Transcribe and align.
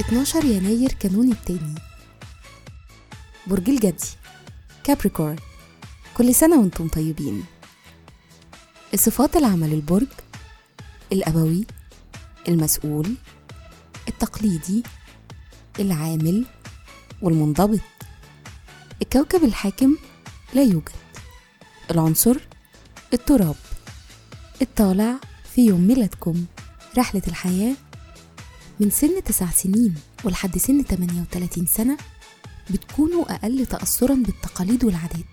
12 0.00 0.44
يناير 0.44 0.92
كانون 0.92 1.32
التاني. 1.32 1.74
برج 3.46 3.70
الجدي. 3.70 4.08
كابريكورن 4.84 5.36
كل 6.16 6.34
سنة 6.34 6.60
وأنتم 6.60 6.88
طيبين. 6.88 7.44
الصفات 8.94 9.36
العمل 9.36 9.72
البرج 9.72 10.06
الأبوي 11.12 11.66
المسؤول 12.48 13.14
التقليدي 14.08 14.82
العامل 15.80 16.46
والمنضبط. 17.22 17.80
الكوكب 19.02 19.44
الحاكم 19.44 19.96
لا 20.54 20.62
يوجد. 20.62 20.92
العنصر 21.90 22.36
التراب. 23.12 23.54
الطالع 24.62 25.14
في 25.54 25.66
يوم 25.66 25.80
ميلادكم. 25.80 26.44
رحلة 26.98 27.22
الحياة 27.28 27.74
من 28.80 28.90
سن 28.90 29.22
تسع 29.24 29.50
سنين 29.50 29.94
ولحد 30.24 30.58
سن 30.58 30.82
38 30.82 31.66
سنة 31.66 31.96
بتكونوا 32.70 33.34
أقل 33.34 33.66
تأثرا 33.66 34.14
بالتقاليد 34.14 34.84
والعادات 34.84 35.24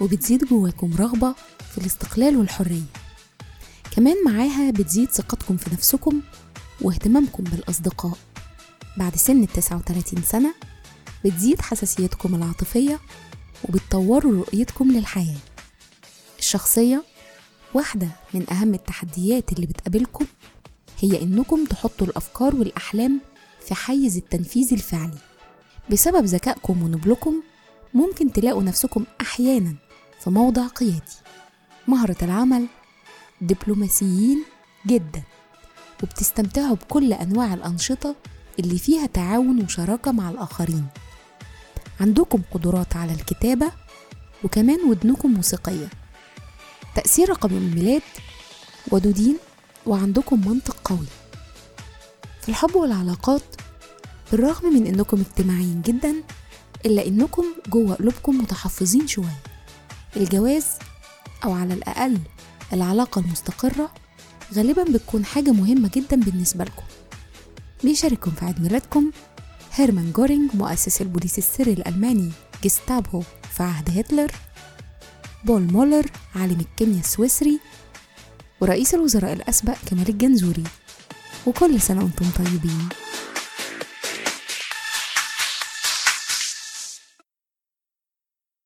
وبتزيد 0.00 0.44
جواكم 0.44 0.94
رغبة 0.98 1.34
في 1.72 1.78
الاستقلال 1.78 2.36
والحرية. 2.36 2.82
كمان 3.90 4.16
معاها 4.24 4.70
بتزيد 4.70 5.10
ثقتكم 5.10 5.56
في 5.56 5.70
نفسكم 5.72 6.20
واهتمامكم 6.80 7.44
بالأصدقاء. 7.44 8.18
بعد 8.96 9.16
سن 9.16 9.42
التسعة 9.42 9.76
وتلاتين 9.76 10.22
سنة 10.22 10.54
بتزيد 11.24 11.60
حساسيتكم 11.60 12.34
العاطفية 12.34 13.00
وبتطوروا 13.64 14.44
رؤيتكم 14.44 14.92
للحياة. 14.92 15.36
الشخصية 16.54 17.04
واحدة 17.74 18.08
من 18.34 18.50
أهم 18.50 18.74
التحديات 18.74 19.52
اللي 19.52 19.66
بتقابلكم 19.66 20.26
هي 21.00 21.22
إنكم 21.22 21.64
تحطوا 21.64 22.06
الأفكار 22.06 22.56
والأحلام 22.56 23.20
في 23.60 23.74
حيز 23.74 24.16
التنفيذ 24.16 24.72
الفعلي. 24.72 25.18
بسبب 25.90 26.24
ذكائكم 26.24 26.82
ونبلكم 26.82 27.42
ممكن 27.94 28.32
تلاقوا 28.32 28.62
نفسكم 28.62 29.04
أحيانا 29.20 29.74
في 30.20 30.30
موضع 30.30 30.66
قيادي. 30.66 31.16
مهرة 31.88 32.16
العمل 32.22 32.66
دبلوماسيين 33.40 34.44
جدا 34.86 35.22
وبتستمتعوا 36.02 36.76
بكل 36.76 37.12
أنواع 37.12 37.54
الأنشطة 37.54 38.16
اللي 38.58 38.78
فيها 38.78 39.06
تعاون 39.06 39.64
وشراكة 39.64 40.12
مع 40.12 40.30
الآخرين. 40.30 40.86
عندكم 42.00 42.42
قدرات 42.54 42.96
على 42.96 43.12
الكتابة 43.12 43.72
وكمان 44.44 44.80
ودنكم 44.90 45.30
موسيقية. 45.30 46.01
تأثير 46.94 47.30
رقم 47.30 47.56
الميلاد 47.56 48.02
ودودين 48.90 49.36
وعندكم 49.86 50.48
منطق 50.48 50.76
قوي. 50.84 51.06
في 52.42 52.48
الحب 52.48 52.74
والعلاقات 52.74 53.42
بالرغم 54.32 54.72
من 54.74 54.86
إنكم 54.86 55.20
اجتماعيين 55.20 55.82
جدا 55.82 56.14
إلا 56.86 57.06
إنكم 57.06 57.44
جوه 57.68 57.94
قلوبكم 57.94 58.38
متحفظين 58.38 59.06
شوية. 59.06 59.42
الجواز 60.16 60.66
أو 61.44 61.52
على 61.52 61.74
الأقل 61.74 62.18
العلاقة 62.72 63.18
المستقرة 63.20 63.90
غالبا 64.54 64.84
بتكون 64.84 65.24
حاجة 65.24 65.50
مهمة 65.50 65.90
جدا 65.94 66.16
بالنسبة 66.16 66.64
لكم. 66.64 66.82
بيشارككم 67.84 68.30
في 68.30 68.44
عيد 68.44 68.60
ميلادكم 68.62 69.10
هيرمان 69.74 70.12
جورينج 70.12 70.50
مؤسس 70.54 71.02
البوليس 71.02 71.38
السري 71.38 71.72
الألماني 71.72 72.30
جستابو 72.64 73.22
في 73.56 73.62
عهد 73.62 73.98
هتلر. 73.98 74.32
بول 75.44 75.62
مولر 75.72 76.06
عالم 76.36 76.60
الكيمياء 76.60 77.00
السويسري 77.00 77.60
ورئيس 78.60 78.94
الوزراء 78.94 79.32
الأسبق 79.32 79.74
كمال 79.86 80.08
الجنزوري. 80.08 80.64
وكل 81.46 81.80
سنة 81.80 82.02
وأنتم 82.04 82.26
طيبين. 82.30 82.88